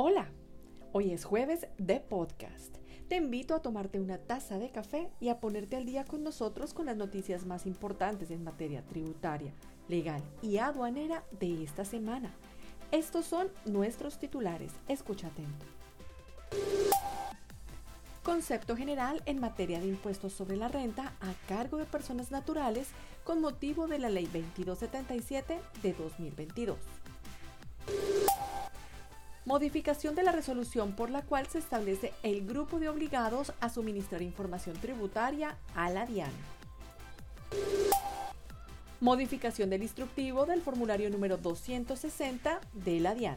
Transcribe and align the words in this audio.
Hola, 0.00 0.28
hoy 0.92 1.10
es 1.10 1.24
jueves 1.24 1.66
de 1.76 1.98
podcast. 1.98 2.76
Te 3.08 3.16
invito 3.16 3.52
a 3.56 3.62
tomarte 3.62 3.98
una 3.98 4.16
taza 4.16 4.56
de 4.56 4.70
café 4.70 5.10
y 5.18 5.28
a 5.28 5.40
ponerte 5.40 5.74
al 5.74 5.86
día 5.86 6.04
con 6.04 6.22
nosotros 6.22 6.72
con 6.72 6.86
las 6.86 6.96
noticias 6.96 7.46
más 7.46 7.66
importantes 7.66 8.30
en 8.30 8.44
materia 8.44 8.86
tributaria, 8.86 9.52
legal 9.88 10.22
y 10.40 10.58
aduanera 10.58 11.24
de 11.40 11.64
esta 11.64 11.84
semana. 11.84 12.32
Estos 12.92 13.26
son 13.26 13.48
nuestros 13.66 14.20
titulares. 14.20 14.72
Escucha 14.86 15.26
atento. 15.26 15.66
Concepto 18.22 18.76
general 18.76 19.20
en 19.26 19.40
materia 19.40 19.80
de 19.80 19.88
impuestos 19.88 20.32
sobre 20.32 20.56
la 20.56 20.68
renta 20.68 21.14
a 21.20 21.34
cargo 21.48 21.76
de 21.76 21.86
personas 21.86 22.30
naturales 22.30 22.90
con 23.24 23.40
motivo 23.40 23.88
de 23.88 23.98
la 23.98 24.10
Ley 24.10 24.26
2277 24.26 25.58
de 25.82 25.92
2022. 25.92 26.78
Modificación 29.48 30.14
de 30.14 30.22
la 30.22 30.32
resolución 30.32 30.92
por 30.92 31.08
la 31.08 31.22
cual 31.22 31.46
se 31.46 31.56
establece 31.58 32.12
el 32.22 32.46
grupo 32.46 32.78
de 32.78 32.90
obligados 32.90 33.54
a 33.60 33.70
suministrar 33.70 34.20
información 34.20 34.76
tributaria 34.76 35.56
a 35.74 35.88
la 35.88 36.04
DIAN. 36.04 36.30
Modificación 39.00 39.70
del 39.70 39.84
instructivo 39.84 40.44
del 40.44 40.60
formulario 40.60 41.08
número 41.08 41.38
260 41.38 42.60
de 42.74 43.00
la 43.00 43.14
DIAN. 43.14 43.36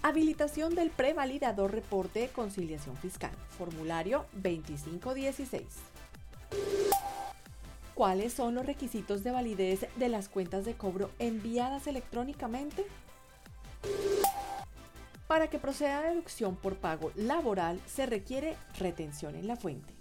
Habilitación 0.00 0.74
del 0.74 0.88
prevalidador 0.88 1.70
reporte 1.70 2.20
de 2.20 2.28
conciliación 2.28 2.96
fiscal, 2.96 3.32
formulario 3.58 4.24
2516. 4.32 5.66
¿Cuáles 7.94 8.32
son 8.32 8.54
los 8.54 8.64
requisitos 8.64 9.22
de 9.22 9.32
validez 9.32 9.86
de 9.96 10.08
las 10.08 10.30
cuentas 10.30 10.64
de 10.64 10.72
cobro 10.72 11.10
enviadas 11.18 11.86
electrónicamente? 11.86 12.86
Para 15.34 15.48
que 15.48 15.58
proceda 15.58 15.98
a 15.98 16.02
deducción 16.02 16.54
por 16.54 16.76
pago 16.76 17.10
laboral 17.16 17.80
se 17.86 18.06
requiere 18.06 18.56
retención 18.78 19.34
en 19.34 19.48
la 19.48 19.56
fuente. 19.56 19.92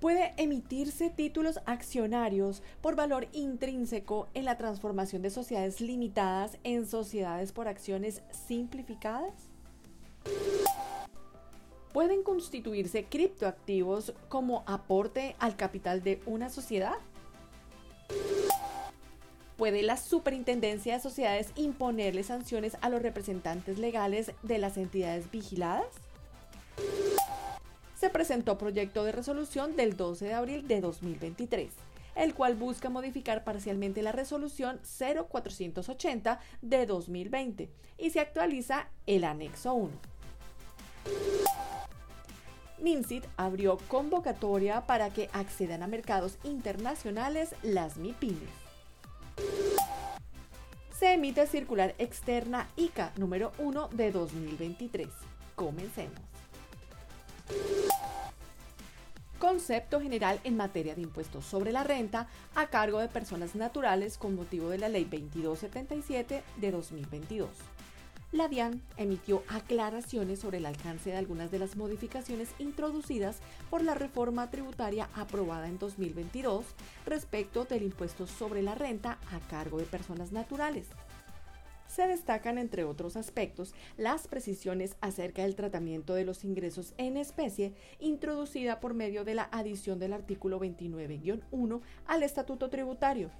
Puede 0.00 0.34
emitirse 0.36 1.08
títulos 1.08 1.58
accionarios 1.64 2.62
por 2.82 2.94
valor 2.94 3.26
intrínseco 3.32 4.28
en 4.34 4.44
la 4.44 4.58
transformación 4.58 5.22
de 5.22 5.30
sociedades 5.30 5.80
limitadas 5.80 6.58
en 6.62 6.86
sociedades 6.86 7.52
por 7.52 7.68
acciones 7.68 8.20
simplificadas. 8.30 9.48
¿Pueden 11.94 12.22
constituirse 12.22 13.06
criptoactivos 13.06 14.12
como 14.28 14.62
aporte 14.66 15.36
al 15.38 15.56
capital 15.56 16.02
de 16.02 16.20
una 16.26 16.50
sociedad? 16.50 16.98
¿Puede 19.56 19.82
la 19.82 19.96
Superintendencia 19.96 20.94
de 20.94 21.00
Sociedades 21.00 21.48
imponerle 21.56 22.22
sanciones 22.24 22.76
a 22.82 22.90
los 22.90 23.00
representantes 23.00 23.78
legales 23.78 24.32
de 24.42 24.58
las 24.58 24.76
entidades 24.76 25.30
vigiladas? 25.30 25.86
Se 27.98 28.10
presentó 28.10 28.58
proyecto 28.58 29.02
de 29.04 29.12
resolución 29.12 29.74
del 29.74 29.96
12 29.96 30.26
de 30.26 30.34
abril 30.34 30.68
de 30.68 30.82
2023, 30.82 31.70
el 32.16 32.34
cual 32.34 32.54
busca 32.54 32.90
modificar 32.90 33.44
parcialmente 33.44 34.02
la 34.02 34.12
resolución 34.12 34.78
0480 34.84 36.38
de 36.60 36.84
2020 36.84 37.70
y 37.96 38.10
se 38.10 38.20
actualiza 38.20 38.90
el 39.06 39.24
anexo 39.24 39.72
1. 39.72 39.90
NINSIT 42.82 43.24
abrió 43.38 43.78
convocatoria 43.88 44.86
para 44.86 45.08
que 45.08 45.30
accedan 45.32 45.82
a 45.82 45.86
mercados 45.86 46.36
internacionales 46.44 47.54
las 47.62 47.96
MIPIMES 47.96 48.65
se 50.98 51.12
emite 51.12 51.46
circular 51.46 51.94
externa 51.98 52.68
ICA 52.76 53.12
número 53.16 53.52
1 53.58 53.88
de 53.92 54.12
2023. 54.12 55.08
Comencemos. 55.54 56.20
Concepto 59.38 60.00
general 60.00 60.40
en 60.44 60.56
materia 60.56 60.94
de 60.94 61.02
impuestos 61.02 61.44
sobre 61.44 61.70
la 61.70 61.84
renta 61.84 62.28
a 62.54 62.68
cargo 62.68 62.98
de 63.00 63.08
personas 63.08 63.54
naturales 63.54 64.16
con 64.16 64.34
motivo 64.34 64.70
de 64.70 64.78
la 64.78 64.88
Ley 64.88 65.04
2277 65.04 66.42
de 66.56 66.70
2022 66.70 67.75
la 68.36 68.48
DIAN 68.48 68.82
emitió 68.98 69.42
aclaraciones 69.48 70.40
sobre 70.40 70.58
el 70.58 70.66
alcance 70.66 71.10
de 71.10 71.16
algunas 71.16 71.50
de 71.50 71.58
las 71.58 71.76
modificaciones 71.76 72.50
introducidas 72.58 73.38
por 73.70 73.82
la 73.82 73.94
reforma 73.94 74.50
tributaria 74.50 75.08
aprobada 75.14 75.68
en 75.68 75.78
2022 75.78 76.66
respecto 77.06 77.64
del 77.64 77.82
impuesto 77.82 78.26
sobre 78.26 78.60
la 78.60 78.74
renta 78.74 79.18
a 79.32 79.40
cargo 79.48 79.78
de 79.78 79.84
personas 79.84 80.32
naturales. 80.32 80.86
Se 81.88 82.06
destacan, 82.06 82.58
entre 82.58 82.84
otros 82.84 83.16
aspectos, 83.16 83.72
las 83.96 84.28
precisiones 84.28 84.96
acerca 85.00 85.42
del 85.42 85.56
tratamiento 85.56 86.14
de 86.14 86.26
los 86.26 86.44
ingresos 86.44 86.92
en 86.98 87.16
especie 87.16 87.72
introducida 88.00 88.80
por 88.80 88.92
medio 88.92 89.24
de 89.24 89.34
la 89.34 89.48
adición 89.50 89.98
del 89.98 90.12
artículo 90.12 90.60
29-1 90.60 91.80
al 92.06 92.22
Estatuto 92.22 92.68
Tributario, 92.68 93.30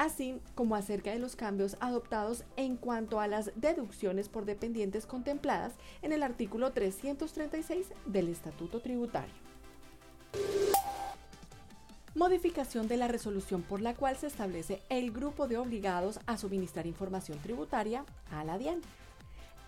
así 0.00 0.40
como 0.54 0.76
acerca 0.76 1.10
de 1.12 1.18
los 1.18 1.36
cambios 1.36 1.76
adoptados 1.78 2.44
en 2.56 2.78
cuanto 2.78 3.20
a 3.20 3.26
las 3.26 3.52
deducciones 3.56 4.30
por 4.30 4.46
dependientes 4.46 5.04
contempladas 5.04 5.74
en 6.00 6.12
el 6.12 6.22
artículo 6.22 6.72
336 6.72 7.88
del 8.06 8.28
Estatuto 8.28 8.80
Tributario. 8.80 9.34
Modificación 12.14 12.88
de 12.88 12.96
la 12.96 13.08
resolución 13.08 13.60
por 13.60 13.82
la 13.82 13.94
cual 13.94 14.16
se 14.16 14.28
establece 14.28 14.80
el 14.88 15.12
grupo 15.12 15.48
de 15.48 15.58
obligados 15.58 16.18
a 16.24 16.38
suministrar 16.38 16.86
información 16.86 17.38
tributaria 17.38 18.06
a 18.30 18.42
la 18.42 18.56
DIAN 18.56 18.80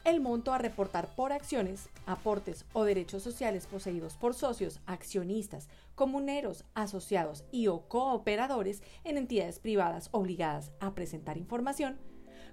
el 0.04 0.20
monto 0.20 0.52
a 0.52 0.58
reportar 0.58 1.14
por 1.14 1.32
acciones, 1.32 1.88
aportes 2.06 2.64
o 2.72 2.84
derechos 2.84 3.22
sociales 3.22 3.66
poseídos 3.66 4.16
por 4.16 4.34
socios, 4.34 4.80
accionistas, 4.86 5.68
comuneros, 5.94 6.64
asociados 6.74 7.44
y 7.50 7.68
o 7.68 7.88
cooperadores 7.88 8.82
en 9.04 9.18
entidades 9.18 9.58
privadas 9.58 10.08
obligadas 10.12 10.72
a 10.80 10.94
presentar 10.94 11.36
información, 11.36 11.98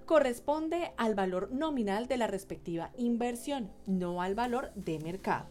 corresponde 0.06 0.92
al 0.96 1.14
valor 1.14 1.52
nominal 1.52 2.06
de 2.06 2.16
la 2.16 2.26
respectiva 2.26 2.90
inversión, 2.96 3.70
no 3.86 4.22
al 4.22 4.34
valor 4.34 4.72
de 4.74 4.98
mercado. 4.98 5.46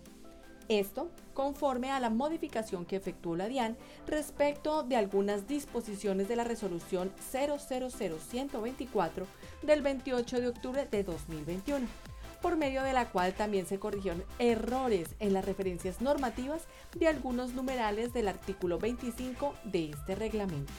Esto 0.70 1.10
conforme 1.34 1.90
a 1.90 2.00
la 2.00 2.12
modificación 2.12 2.86
que 2.86 2.96
efectuó 2.96 3.36
la 3.36 3.48
DIAN 3.48 3.76
respecto 4.06 4.84
de 4.84 4.96
algunas 4.98 5.48
disposiciones 5.48 6.28
de 6.28 6.36
la 6.36 6.44
resolución 6.44 7.12
000124 7.32 9.26
del 9.64 9.82
28 9.82 10.42
de 10.42 10.48
octubre 10.48 10.88
de 10.90 11.04
2021, 11.04 11.88
por 12.44 12.56
medio 12.56 12.84
de 12.84 12.94
la 12.94 13.10
cual 13.10 13.34
también 13.34 13.66
se 13.66 13.80
corrigieron 13.80 14.24
errores 14.38 15.16
en 15.20 15.34
las 15.34 15.44
referencias 15.44 16.02
normativas 16.02 16.68
de 16.96 17.08
algunos 17.08 17.54
numerales 17.54 18.14
del 18.14 18.28
artículo 18.28 18.78
25 18.78 19.56
de 19.64 19.90
este 19.90 20.14
reglamento. 20.14 20.72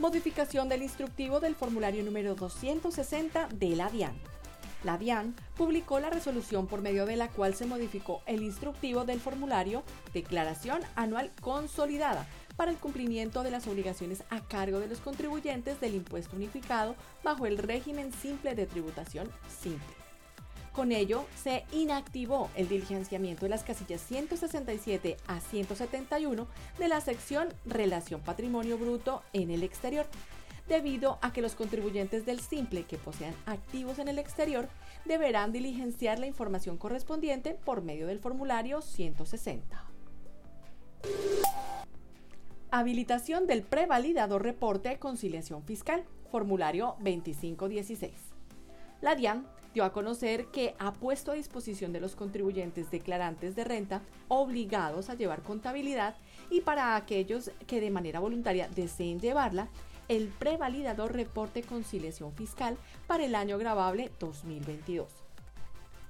Modificación 0.00 0.68
del 0.68 0.82
instructivo 0.82 1.38
del 1.38 1.54
formulario 1.54 2.02
número 2.02 2.34
260 2.34 3.50
de 3.54 3.76
la 3.76 3.88
DIAN. 3.88 4.14
La 4.84 4.98
DIAN 4.98 5.34
publicó 5.56 5.98
la 5.98 6.10
resolución 6.10 6.66
por 6.66 6.82
medio 6.82 7.06
de 7.06 7.16
la 7.16 7.28
cual 7.28 7.54
se 7.54 7.66
modificó 7.66 8.22
el 8.26 8.42
instructivo 8.42 9.04
del 9.04 9.18
formulario 9.18 9.82
Declaración 10.12 10.82
Anual 10.94 11.32
Consolidada 11.40 12.26
para 12.56 12.70
el 12.70 12.76
cumplimiento 12.76 13.42
de 13.42 13.50
las 13.50 13.66
obligaciones 13.66 14.22
a 14.30 14.40
cargo 14.40 14.78
de 14.80 14.88
los 14.88 15.00
contribuyentes 15.00 15.80
del 15.80 15.94
impuesto 15.94 16.36
unificado 16.36 16.94
bajo 17.24 17.46
el 17.46 17.58
régimen 17.58 18.12
simple 18.12 18.54
de 18.54 18.66
tributación 18.66 19.28
simple. 19.48 19.94
Con 20.74 20.90
ello, 20.90 21.24
se 21.40 21.64
inactivó 21.70 22.50
el 22.56 22.68
diligenciamiento 22.68 23.46
de 23.46 23.48
las 23.48 23.62
casillas 23.62 24.00
167 24.00 25.16
a 25.28 25.38
171 25.38 26.48
de 26.78 26.88
la 26.88 27.00
sección 27.00 27.48
Relación 27.64 28.20
Patrimonio 28.20 28.76
Bruto 28.76 29.22
en 29.32 29.52
el 29.52 29.62
exterior, 29.62 30.06
debido 30.68 31.18
a 31.22 31.32
que 31.32 31.42
los 31.42 31.54
contribuyentes 31.54 32.24
del 32.24 32.40
simple 32.40 32.84
que 32.84 32.98
posean 32.98 33.34
activos 33.46 33.98
en 33.98 34.08
el 34.08 34.18
exterior 34.18 34.68
deberán 35.04 35.52
diligenciar 35.52 36.18
la 36.18 36.26
información 36.26 36.78
correspondiente 36.78 37.54
por 37.54 37.82
medio 37.82 38.06
del 38.06 38.18
formulario 38.18 38.80
160. 38.80 39.84
Habilitación 42.70 43.46
del 43.46 43.62
prevalidador 43.62 44.42
reporte 44.42 44.88
de 44.88 44.98
conciliación 44.98 45.62
fiscal, 45.62 46.04
formulario 46.30 46.96
2516. 46.98 48.12
La 49.00 49.14
DIAN 49.14 49.46
dio 49.74 49.84
a 49.84 49.92
conocer 49.92 50.46
que 50.46 50.74
ha 50.78 50.92
puesto 50.92 51.32
a 51.32 51.34
disposición 51.34 51.92
de 51.92 52.00
los 52.00 52.16
contribuyentes 52.16 52.90
declarantes 52.90 53.54
de 53.54 53.64
renta 53.64 54.02
obligados 54.28 55.10
a 55.10 55.14
llevar 55.14 55.42
contabilidad 55.42 56.14
y 56.50 56.62
para 56.62 56.96
aquellos 56.96 57.50
que 57.66 57.80
de 57.80 57.90
manera 57.90 58.20
voluntaria 58.20 58.68
deseen 58.68 59.20
llevarla, 59.20 59.68
el 60.08 60.28
prevalidador 60.28 61.12
reporte 61.12 61.62
conciliación 61.62 62.32
fiscal 62.32 62.76
para 63.06 63.24
el 63.24 63.34
año 63.34 63.58
grabable 63.58 64.10
2022. 64.18 65.08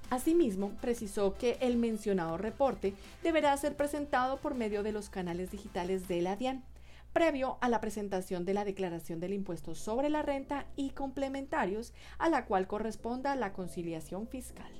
Asimismo, 0.09 0.71
precisó 0.81 1.33
que 1.33 1.57
el 1.61 1.77
mencionado 1.77 2.37
reporte 2.37 2.93
deberá 3.23 3.55
ser 3.57 3.75
presentado 3.75 4.37
por 4.37 4.53
medio 4.53 4.83
de 4.83 4.91
los 4.91 5.09
canales 5.09 5.51
digitales 5.51 6.07
de 6.07 6.21
la 6.21 6.35
DIAN, 6.35 6.63
previo 7.11 7.57
a 7.61 7.69
la 7.69 7.81
presentación 7.81 8.45
de 8.45 8.53
la 8.53 8.65
declaración 8.65 9.19
del 9.19 9.33
impuesto 9.33 9.73
sobre 9.73 10.09
la 10.09 10.21
renta 10.21 10.65
y 10.75 10.89
complementarios, 10.91 11.93
a 12.17 12.29
la 12.29 12.45
cual 12.45 12.67
corresponda 12.67 13.35
la 13.35 13.53
conciliación 13.53 14.27
fiscal. 14.27 14.71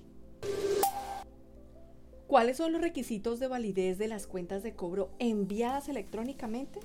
¿Cuáles 2.27 2.57
son 2.57 2.73
los 2.73 2.81
requisitos 2.81 3.39
de 3.39 3.47
validez 3.47 3.97
de 3.97 4.07
las 4.07 4.27
cuentas 4.27 4.63
de 4.63 4.73
cobro 4.73 5.11
enviadas 5.19 5.89
electrónicamente? 5.89 6.79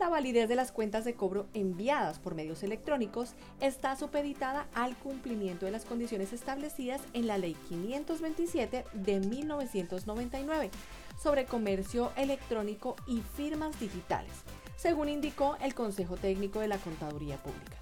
La 0.00 0.08
validez 0.08 0.48
de 0.48 0.56
las 0.56 0.72
cuentas 0.72 1.04
de 1.04 1.14
cobro 1.14 1.46
enviadas 1.54 2.18
por 2.18 2.34
medios 2.34 2.62
electrónicos 2.62 3.34
está 3.60 3.94
supeditada 3.96 4.66
al 4.74 4.96
cumplimiento 4.96 5.66
de 5.66 5.72
las 5.72 5.84
condiciones 5.84 6.32
establecidas 6.32 7.00
en 7.12 7.28
la 7.28 7.38
Ley 7.38 7.56
527 7.68 8.84
de 8.92 9.20
1999 9.20 10.70
sobre 11.22 11.44
comercio 11.44 12.10
electrónico 12.16 12.96
y 13.06 13.22
firmas 13.36 13.78
digitales, 13.78 14.32
según 14.76 15.08
indicó 15.08 15.56
el 15.62 15.74
Consejo 15.74 16.16
Técnico 16.16 16.58
de 16.58 16.68
la 16.68 16.78
Contaduría 16.78 17.36
Pública. 17.36 17.76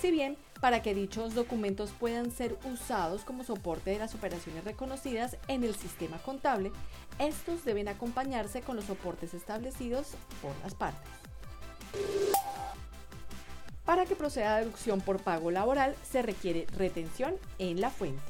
Si 0.00 0.10
bien 0.10 0.36
para 0.60 0.80
que 0.80 0.94
dichos 0.94 1.34
documentos 1.34 1.90
puedan 1.90 2.30
ser 2.30 2.56
usados 2.72 3.24
como 3.24 3.44
soporte 3.44 3.90
de 3.90 3.98
las 3.98 4.14
operaciones 4.14 4.64
reconocidas 4.64 5.36
en 5.48 5.64
el 5.64 5.74
sistema 5.74 6.18
contable, 6.18 6.72
estos 7.18 7.64
deben 7.64 7.88
acompañarse 7.88 8.62
con 8.62 8.76
los 8.76 8.86
soportes 8.86 9.34
establecidos 9.34 10.12
por 10.40 10.52
las 10.62 10.74
partes. 10.74 11.21
Para 13.84 14.06
que 14.06 14.16
proceda 14.16 14.56
a 14.56 14.58
deducción 14.60 15.00
por 15.00 15.20
pago 15.20 15.50
laboral 15.50 15.94
se 16.08 16.22
requiere 16.22 16.66
retención 16.76 17.34
en 17.58 17.80
la 17.80 17.90
fuente. 17.90 18.22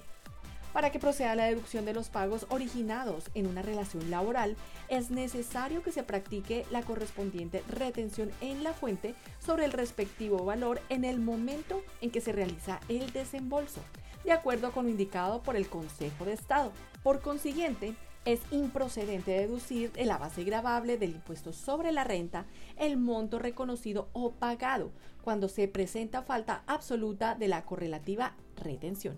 Para 0.73 0.91
que 0.91 0.99
proceda 0.99 1.35
la 1.35 1.45
deducción 1.45 1.85
de 1.85 1.93
los 1.93 2.09
pagos 2.09 2.47
originados 2.49 3.31
en 3.35 3.47
una 3.47 3.61
relación 3.61 4.11
laboral, 4.11 4.57
es 4.89 5.11
necesario 5.11 5.83
que 5.83 5.93
se 5.93 6.03
practique 6.03 6.65
la 6.71 6.83
correspondiente 6.83 7.63
retención 7.69 8.31
en 8.41 8.65
la 8.65 8.73
fuente 8.73 9.15
sobre 9.39 9.67
el 9.67 9.73
respectivo 9.73 10.45
valor 10.45 10.81
en 10.89 11.05
el 11.05 11.21
momento 11.21 11.83
en 12.01 12.11
que 12.11 12.23
se 12.23 12.33
realiza 12.33 12.81
el 12.89 13.13
desembolso, 13.13 13.83
de 14.25 14.33
acuerdo 14.33 14.73
con 14.73 14.85
lo 14.85 14.91
indicado 14.91 15.43
por 15.43 15.57
el 15.57 15.69
Consejo 15.69 16.25
de 16.25 16.33
Estado. 16.33 16.73
Por 17.03 17.21
consiguiente, 17.21 17.95
es 18.25 18.41
improcedente 18.51 19.33
deducir 19.33 19.93
de 19.93 20.05
la 20.05 20.19
base 20.19 20.45
gravable 20.45 20.97
del 20.97 21.11
impuesto 21.11 21.53
sobre 21.53 21.93
la 21.93 22.05
renta 22.05 22.47
el 22.77 22.97
monto 22.97 23.39
reconocido 23.39 24.09
o 24.13 24.33
pagado 24.33 24.93
cuando 25.23 25.49
se 25.49 25.69
presenta 25.69 26.23
falta 26.23 26.63
absoluta 26.67 27.35
de 27.35 27.49
la 27.49 27.65
correlativa 27.65 28.37
retención. 28.57 29.17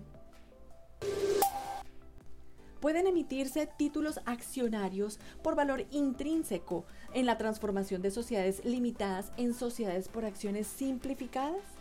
Pueden 2.81 3.07
emitirse 3.07 3.67
títulos 3.67 4.21
accionarios 4.27 5.19
por 5.43 5.55
valor 5.55 5.87
intrínseco 5.91 6.85
en 7.15 7.25
la 7.25 7.39
transformación 7.39 8.03
de 8.03 8.11
sociedades 8.11 8.63
limitadas 8.65 9.33
en 9.39 9.55
sociedades 9.55 10.09
por 10.09 10.27
acciones 10.27 10.67
simplificadas. 10.67 11.74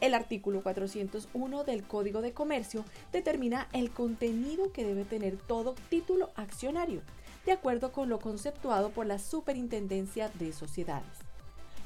El 0.00 0.14
artículo 0.14 0.62
401 0.62 1.64
del 1.64 1.82
Código 1.82 2.22
de 2.22 2.32
Comercio 2.32 2.84
determina 3.10 3.68
el 3.72 3.90
contenido 3.90 4.72
que 4.72 4.84
debe 4.84 5.04
tener 5.04 5.36
todo 5.36 5.74
título 5.88 6.30
accionario, 6.36 7.02
de 7.44 7.52
acuerdo 7.52 7.90
con 7.90 8.08
lo 8.08 8.20
conceptuado 8.20 8.90
por 8.90 9.06
la 9.06 9.18
Superintendencia 9.18 10.30
de 10.38 10.52
Sociedades. 10.52 11.18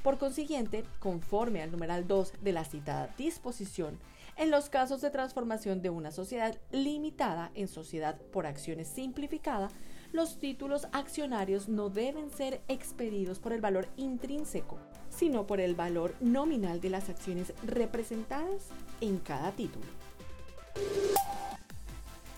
Por 0.02 0.18
consiguiente, 0.18 0.84
conforme 0.98 1.62
al 1.62 1.70
numeral 1.70 2.06
2 2.06 2.34
de 2.42 2.52
la 2.52 2.64
citada 2.64 3.08
disposición, 3.16 3.98
en 4.36 4.50
los 4.50 4.68
casos 4.68 5.00
de 5.00 5.10
transformación 5.10 5.80
de 5.80 5.90
una 5.90 6.10
sociedad 6.10 6.58
limitada 6.70 7.50
en 7.54 7.68
sociedad 7.68 8.20
por 8.32 8.46
acciones 8.46 8.88
simplificada, 8.88 9.68
los 10.12 10.38
títulos 10.38 10.86
accionarios 10.92 11.68
no 11.68 11.88
deben 11.88 12.30
ser 12.30 12.60
expedidos 12.68 13.38
por 13.38 13.54
el 13.54 13.62
valor 13.62 13.88
intrínseco, 13.96 14.78
sino 15.16 15.46
por 15.46 15.60
el 15.60 15.74
valor 15.74 16.14
nominal 16.20 16.80
de 16.80 16.90
las 16.90 17.08
acciones 17.08 17.52
representadas 17.64 18.68
en 19.00 19.18
cada 19.18 19.52
título. 19.52 19.86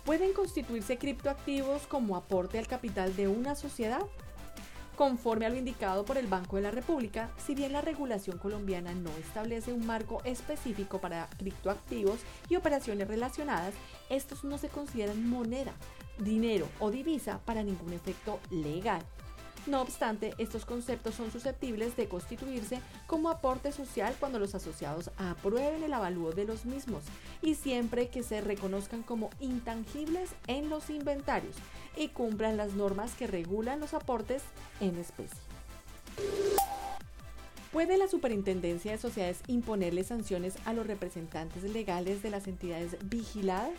¿Pueden 0.04 0.34
constituirse 0.34 0.98
criptoactivos 0.98 1.86
como 1.86 2.16
aporte 2.16 2.58
al 2.58 2.66
capital 2.66 3.16
de 3.16 3.28
una 3.28 3.54
sociedad? 3.54 4.02
Conforme 4.96 5.46
a 5.46 5.48
lo 5.48 5.56
indicado 5.56 6.04
por 6.04 6.18
el 6.18 6.28
Banco 6.28 6.56
de 6.56 6.62
la 6.62 6.70
República, 6.70 7.30
si 7.44 7.54
bien 7.54 7.72
la 7.72 7.80
regulación 7.80 8.38
colombiana 8.38 8.92
no 8.94 9.10
establece 9.18 9.72
un 9.72 9.86
marco 9.86 10.22
específico 10.24 11.00
para 11.00 11.28
criptoactivos 11.38 12.20
y 12.48 12.56
operaciones 12.56 13.08
relacionadas, 13.08 13.74
estos 14.08 14.44
no 14.44 14.56
se 14.56 14.68
consideran 14.68 15.28
moneda, 15.28 15.72
dinero 16.18 16.68
o 16.78 16.92
divisa 16.92 17.40
para 17.44 17.64
ningún 17.64 17.92
efecto 17.92 18.38
legal. 18.50 19.02
No 19.66 19.80
obstante, 19.80 20.34
estos 20.36 20.66
conceptos 20.66 21.14
son 21.14 21.30
susceptibles 21.32 21.96
de 21.96 22.06
constituirse 22.06 22.80
como 23.06 23.30
aporte 23.30 23.72
social 23.72 24.14
cuando 24.20 24.38
los 24.38 24.54
asociados 24.54 25.10
aprueben 25.16 25.82
el 25.82 25.94
avalúo 25.94 26.32
de 26.32 26.44
los 26.44 26.66
mismos 26.66 27.02
y 27.40 27.54
siempre 27.54 28.08
que 28.08 28.22
se 28.22 28.42
reconozcan 28.42 29.02
como 29.02 29.30
intangibles 29.40 30.30
en 30.48 30.68
los 30.68 30.90
inventarios 30.90 31.56
y 31.96 32.08
cumplan 32.08 32.58
las 32.58 32.74
normas 32.74 33.14
que 33.14 33.26
regulan 33.26 33.80
los 33.80 33.94
aportes 33.94 34.42
en 34.80 34.98
especie. 34.98 35.40
¿Puede 37.72 37.96
la 37.96 38.06
Superintendencia 38.06 38.92
de 38.92 38.98
Sociedades 38.98 39.40
imponerle 39.46 40.04
sanciones 40.04 40.54
a 40.64 40.74
los 40.74 40.86
representantes 40.86 41.64
legales 41.64 42.22
de 42.22 42.30
las 42.30 42.46
entidades 42.46 42.96
vigiladas? 43.04 43.72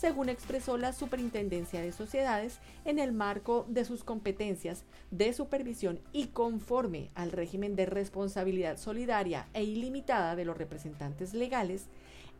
Según 0.00 0.30
expresó 0.30 0.78
la 0.78 0.94
Superintendencia 0.94 1.82
de 1.82 1.92
Sociedades 1.92 2.58
en 2.86 2.98
el 2.98 3.12
marco 3.12 3.66
de 3.68 3.84
sus 3.84 4.02
competencias 4.02 4.84
de 5.10 5.34
supervisión 5.34 6.00
y 6.10 6.28
conforme 6.28 7.10
al 7.14 7.32
régimen 7.32 7.76
de 7.76 7.84
responsabilidad 7.84 8.78
solidaria 8.78 9.46
e 9.52 9.62
ilimitada 9.62 10.36
de 10.36 10.46
los 10.46 10.56
representantes 10.56 11.34
legales, 11.34 11.88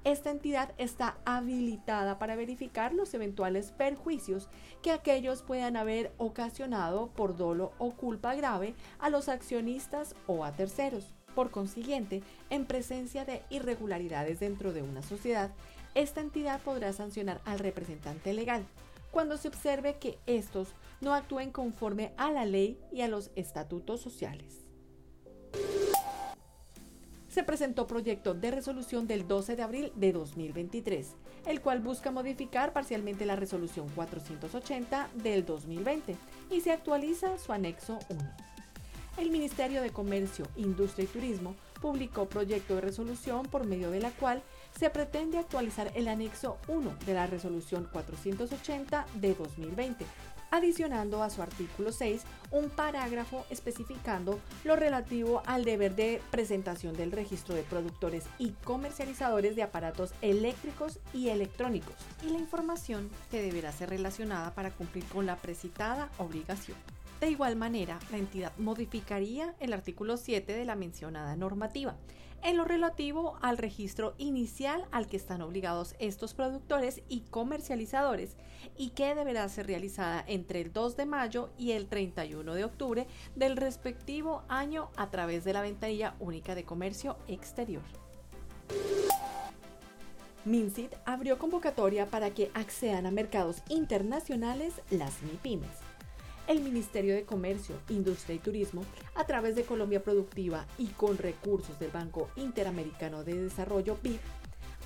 esta 0.05 0.31
entidad 0.31 0.73
está 0.79 1.19
habilitada 1.27 2.19
para 2.19 2.35
verificar 2.35 2.95
los 2.95 3.13
eventuales 3.13 3.73
perjuicios 3.73 4.49
que 4.81 4.91
aquellos 4.91 5.43
puedan 5.43 5.77
haber 5.77 6.13
ocasionado 6.17 7.09
por 7.09 7.37
dolo 7.37 7.73
o 7.77 7.91
culpa 7.91 8.35
grave 8.35 8.75
a 8.99 9.11
los 9.11 9.29
accionistas 9.29 10.15
o 10.27 10.47
a 10.47 10.53
terceros. 10.53 11.20
Por 11.35 11.51
consiguiente, 11.51 12.23
en 12.51 12.67
presencia 12.67 13.25
de 13.25 13.43
irregularidades 13.51 14.41
dentro 14.41 14.73
de 14.73 14.83
una 14.83 15.03
sociedad, 15.03 15.51
esta 15.95 16.21
entidad 16.21 16.61
podrá 16.61 16.93
sancionar 16.93 17.41
al 17.45 17.59
representante 17.59 18.33
legal 18.33 18.65
cuando 19.11 19.37
se 19.37 19.49
observe 19.49 19.97
que 19.99 20.19
estos 20.27 20.69
no 21.01 21.15
actúen 21.15 21.51
conforme 21.51 22.13
a 22.17 22.31
la 22.31 22.45
ley 22.45 22.79
y 22.93 23.01
a 23.01 23.09
los 23.09 23.31
estatutos 23.35 24.01
sociales. 24.01 24.61
Se 27.29 27.45
presentó 27.45 27.87
proyecto 27.87 28.35
de 28.35 28.51
resolución 28.51 29.07
del 29.07 29.27
12 29.29 29.55
de 29.55 29.63
abril 29.63 29.93
de 29.95 30.13
2023, 30.13 31.15
el 31.47 31.61
cual 31.61 31.81
busca 31.81 32.11
modificar 32.11 32.73
parcialmente 32.73 33.25
la 33.25 33.37
resolución 33.37 33.89
480 33.95 35.11
del 35.15 35.47
2020 35.47 36.17
y 36.51 36.61
se 36.61 36.73
actualiza 36.73 37.39
su 37.39 37.53
anexo 37.53 38.01
1. 38.09 38.50
El 39.17 39.31
Ministerio 39.31 39.83
de 39.83 39.91
Comercio, 39.91 40.47
Industria 40.57 41.05
y 41.05 41.09
Turismo 41.09 41.57
publicó 41.81 42.29
proyecto 42.29 42.77
de 42.77 42.81
resolución 42.81 43.47
por 43.47 43.67
medio 43.67 43.91
de 43.91 44.01
la 44.01 44.11
cual 44.11 44.43
se 44.79 44.89
pretende 44.91 45.39
actualizar 45.39 45.91
el 45.95 46.09
anexo 46.09 46.59
1 46.69 46.97
de 47.05 47.15
la 47.15 47.27
resolución 47.27 47.89
480 47.93 49.07
de 49.15 49.35
2020, 49.35 50.07
adicionando 50.51 51.23
a 51.23 51.31
su 51.31 51.43
artículo 51.43 51.93
6 51.93 52.23
un 52.51 52.71
parágrafo 52.71 53.45
especificando 53.51 54.39
lo 54.65 54.77
relativo 54.77 55.43
al 55.47 55.65
deber 55.65 55.95
de 55.97 56.23
presentación 56.31 56.95
del 56.95 57.13
registro 57.13 57.55
de 57.55 57.63
productores 57.63 58.25
y 58.39 58.51
comercializadores 58.65 59.57
de 59.57 59.63
aparatos 59.63 60.13
eléctricos 60.23 60.99
y 61.13 61.29
electrónicos 61.29 61.95
y 62.27 62.31
la 62.31 62.39
información 62.39 63.11
que 63.31 63.43
deberá 63.43 63.73
ser 63.73 63.91
relacionada 63.91 64.55
para 64.55 64.71
cumplir 64.71 65.05
con 65.07 65.27
la 65.27 65.37
precitada 65.37 66.11
obligación. 66.19 66.77
De 67.21 67.29
igual 67.29 67.55
manera, 67.55 67.99
la 68.11 68.17
entidad 68.17 68.57
modificaría 68.57 69.55
el 69.61 69.75
artículo 69.75 70.17
7 70.17 70.55
de 70.55 70.65
la 70.65 70.75
mencionada 70.75 71.37
normativa 71.37 71.97
en 72.43 72.57
lo 72.57 72.65
relativo 72.65 73.37
al 73.43 73.59
registro 73.59 74.15
inicial 74.17 74.87
al 74.91 75.07
que 75.07 75.19
están 75.19 75.43
obligados 75.43 75.95
estos 75.99 76.33
productores 76.33 77.03
y 77.11 77.21
comercializadores 77.21 78.37
y 78.79 78.91
que 78.91 79.15
deberá 79.15 79.47
ser 79.51 79.67
realizada 79.67 80.25
entre 80.27 80.63
el 80.63 80.73
2 80.73 80.97
de 80.97 81.05
mayo 81.05 81.51
y 81.59 81.73
el 81.73 81.89
31 81.89 82.55
de 82.55 82.65
octubre 82.65 83.07
del 83.37 83.59
respectivo 83.59 84.43
año 84.49 84.91
a 84.97 85.11
través 85.11 85.45
de 85.45 85.53
la 85.53 85.61
ventanilla 85.61 86.15
única 86.21 86.55
de 86.55 86.65
comercio 86.65 87.19
exterior. 87.29 87.83
MinSit 90.47 90.95
abrió 91.05 91.39
convocatoria 91.39 92.07
para 92.07 92.31
que 92.31 92.51
accedan 92.55 93.05
a 93.05 93.11
mercados 93.11 93.63
internacionales 93.69 94.81
las 94.91 95.23
MIPIMES 95.23 95.80
el 96.51 96.63
Ministerio 96.63 97.15
de 97.15 97.23
Comercio, 97.23 97.77
Industria 97.89 98.35
y 98.35 98.41
Turismo, 98.41 98.83
a 99.15 99.25
través 99.25 99.55
de 99.55 99.63
Colombia 99.63 100.03
Productiva 100.03 100.67
y 100.79 100.89
con 100.89 101.17
recursos 101.17 101.79
del 101.79 101.93
Banco 101.93 102.29
Interamericano 102.35 103.23
de 103.23 103.41
Desarrollo 103.41 103.97
BID, 104.03 104.19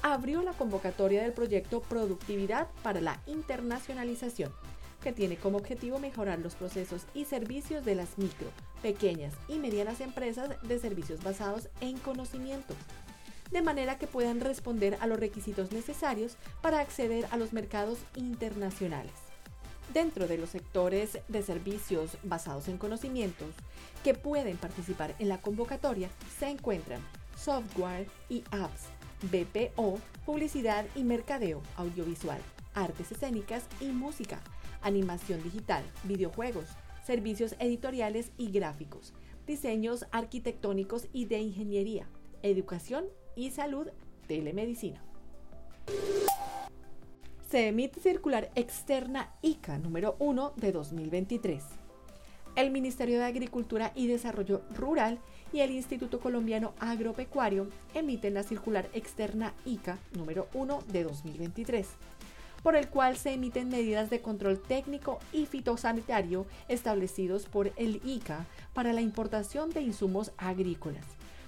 abrió 0.02 0.42
la 0.42 0.52
convocatoria 0.52 1.22
del 1.22 1.32
proyecto 1.32 1.80
Productividad 1.80 2.68
para 2.82 3.00
la 3.00 3.18
Internacionalización, 3.24 4.52
que 5.02 5.12
tiene 5.12 5.38
como 5.38 5.56
objetivo 5.56 5.98
mejorar 5.98 6.38
los 6.40 6.54
procesos 6.54 7.06
y 7.14 7.24
servicios 7.24 7.82
de 7.86 7.94
las 7.94 8.18
micro, 8.18 8.48
pequeñas 8.82 9.32
y 9.48 9.58
medianas 9.58 10.02
empresas 10.02 10.50
de 10.62 10.78
servicios 10.78 11.22
basados 11.24 11.70
en 11.80 11.96
conocimiento, 11.96 12.74
de 13.52 13.62
manera 13.62 13.96
que 13.96 14.06
puedan 14.06 14.40
responder 14.40 14.98
a 15.00 15.06
los 15.06 15.18
requisitos 15.18 15.72
necesarios 15.72 16.36
para 16.60 16.80
acceder 16.80 17.26
a 17.30 17.38
los 17.38 17.54
mercados 17.54 18.00
internacionales. 18.16 19.23
Dentro 19.92 20.26
de 20.26 20.38
los 20.38 20.50
sectores 20.50 21.18
de 21.28 21.42
servicios 21.42 22.16
basados 22.22 22.68
en 22.68 22.78
conocimientos 22.78 23.54
que 24.02 24.14
pueden 24.14 24.56
participar 24.56 25.14
en 25.18 25.28
la 25.28 25.38
convocatoria 25.38 26.08
se 26.38 26.48
encuentran 26.48 27.00
software 27.36 28.06
y 28.28 28.42
apps, 28.50 28.86
BPO, 29.30 29.98
publicidad 30.24 30.86
y 30.94 31.04
mercadeo 31.04 31.62
audiovisual, 31.76 32.40
artes 32.74 33.12
escénicas 33.12 33.64
y 33.80 33.86
música, 33.86 34.40
animación 34.82 35.42
digital, 35.42 35.84
videojuegos, 36.04 36.66
servicios 37.04 37.54
editoriales 37.58 38.30
y 38.38 38.50
gráficos, 38.50 39.12
diseños 39.46 40.06
arquitectónicos 40.10 41.06
y 41.12 41.26
de 41.26 41.38
ingeniería, 41.38 42.08
educación 42.42 43.04
y 43.36 43.50
salud, 43.50 43.88
telemedicina. 44.26 45.02
Se 47.54 47.68
emite 47.68 48.00
circular 48.00 48.50
externa 48.56 49.30
ICA 49.40 49.78
número 49.78 50.16
1 50.18 50.54
de 50.56 50.72
2023. 50.72 51.62
El 52.56 52.72
Ministerio 52.72 53.20
de 53.20 53.26
Agricultura 53.26 53.92
y 53.94 54.08
Desarrollo 54.08 54.62
Rural 54.74 55.20
y 55.52 55.60
el 55.60 55.70
Instituto 55.70 56.18
Colombiano 56.18 56.74
Agropecuario 56.80 57.68
emiten 57.94 58.34
la 58.34 58.42
circular 58.42 58.88
externa 58.92 59.54
ICA 59.64 60.00
número 60.16 60.48
1 60.52 60.80
de 60.88 61.04
2023 61.04 61.86
por 62.64 62.74
el 62.74 62.88
cual 62.88 63.16
se 63.16 63.34
emiten 63.34 63.68
medidas 63.68 64.10
de 64.10 64.20
control 64.20 64.58
técnico 64.58 65.20
y 65.32 65.46
fitosanitario 65.46 66.46
establecidos 66.66 67.44
por 67.44 67.70
el 67.76 68.00
ICA 68.04 68.46
para 68.72 68.92
la 68.94 69.02
importación 69.02 69.70
de 69.70 69.82
insumos 69.82 70.32
agrícolas, 70.38 71.04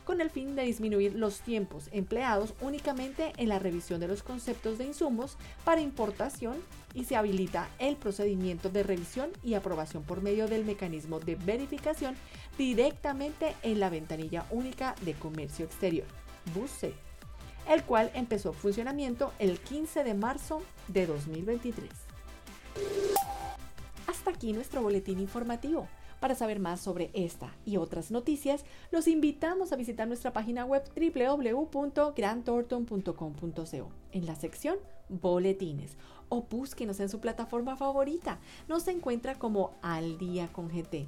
con 0.07 0.23
el 0.23 0.31
fin 0.31 0.57
de 0.57 0.63
disminuir 0.63 1.15
los 1.17 1.41
tiempos 1.41 1.91
empleados 1.93 2.55
únicamente 2.63 3.33
en 3.37 3.51
la 3.51 3.59
revisión 3.59 4.01
de 4.01 4.09
los 4.09 4.23
conceptos 4.23 4.79
de 4.79 4.87
insumos 4.87 5.37
para 5.65 5.83
importación 5.83 6.57
y 6.95 7.05
se 7.05 7.17
habilita 7.17 7.69
el 7.79 7.97
procedimiento 7.97 8.71
de 8.71 8.85
revisión 8.85 9.31
y 9.43 9.53
aprobación 9.53 10.05
por 10.05 10.23
medio 10.23 10.47
del 10.47 10.65
mecanismo 10.65 11.21
de 11.21 11.35
verificación 11.35 12.15
directamente 12.57 13.55
en 13.63 13.81
la 13.81 13.91
ventanilla 13.91 14.47
única 14.51 14.95
de 15.03 15.13
comercio 15.13 15.67
exterior, 15.67 16.07
BUSE 16.55 16.95
el 17.69 17.83
cual 17.83 18.11
empezó 18.15 18.53
funcionamiento 18.53 19.33
el 19.39 19.59
15 19.59 20.05
de 20.05 20.15
marzo 20.15 20.63
de 20.89 21.07
2023. 21.07 21.91
Hasta 24.07 24.31
aquí 24.31 24.53
nuestro 24.53 24.83
boletín 24.83 25.19
informativo. 25.19 25.89
Para 26.21 26.35
saber 26.35 26.61
más 26.61 26.81
sobre 26.81 27.11
esta 27.13 27.55
y 27.65 27.77
otras 27.77 28.11
noticias, 28.11 28.65
los 28.91 29.07
invitamos 29.07 29.71
a 29.73 29.77
visitar 29.77 30.09
nuestra 30.09 30.33
página 30.33 30.65
web 30.65 30.83
www.grantorton.com.co 30.95 33.91
en 34.13 34.27
la 34.27 34.35
sección 34.35 34.79
Boletines 35.09 35.97
o 36.29 36.43
búsquenos 36.43 37.01
en 37.01 37.09
su 37.09 37.21
plataforma 37.21 37.77
favorita. 37.77 38.39
Nos 38.69 38.87
encuentra 38.89 39.39
como 39.39 39.73
Al 39.83 40.19
Día 40.19 40.49
con 40.53 40.69
GT 40.69 41.07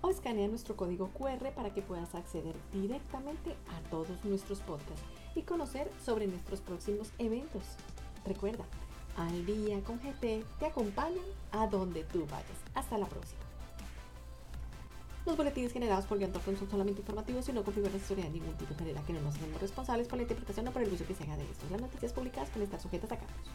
o 0.00 0.10
escanea 0.10 0.48
nuestro 0.48 0.76
código 0.76 1.08
QR 1.08 1.52
para 1.54 1.74
que 1.74 1.82
puedas 1.82 2.14
acceder 2.14 2.54
directamente 2.72 3.56
a 3.68 3.90
todos 3.90 4.24
nuestros 4.24 4.60
podcasts 4.60 5.02
y 5.34 5.42
conocer 5.42 5.90
sobre 6.04 6.26
nuestros 6.26 6.60
próximos 6.60 7.10
eventos. 7.18 7.62
Recuerda, 8.24 8.64
al 9.16 9.46
día 9.46 9.80
con 9.82 9.98
GT 9.98 10.44
te 10.58 10.66
acompañan 10.66 11.24
a 11.52 11.66
donde 11.66 12.04
tú 12.04 12.26
vayas. 12.30 12.58
Hasta 12.74 12.98
la 12.98 13.06
próxima. 13.06 13.47
Los 15.28 15.36
boletines 15.36 15.74
generados 15.74 16.06
por 16.06 16.18
Gantor 16.18 16.40
son 16.42 16.70
solamente 16.70 17.02
informativos 17.02 17.46
y 17.50 17.52
no 17.52 17.62
configuran 17.62 17.94
asesoría 17.94 18.24
de 18.24 18.30
ningún 18.30 18.54
tipo 18.54 18.72
de 18.72 18.80
manera 18.80 19.02
que 19.02 19.12
no 19.12 19.20
nos 19.20 19.34
hacemos 19.34 19.60
responsables 19.60 20.08
por 20.08 20.16
la 20.16 20.22
interpretación 20.22 20.66
o 20.68 20.70
por 20.70 20.80
el 20.80 20.90
uso 20.90 21.06
que 21.06 21.14
se 21.14 21.24
haga 21.24 21.36
de 21.36 21.44
estos. 21.44 21.70
Las 21.70 21.82
noticias 21.82 22.14
publicadas 22.14 22.48
pueden 22.48 22.64
estar 22.64 22.80
sujetas 22.80 23.12
a 23.12 23.18
cambios. 23.18 23.46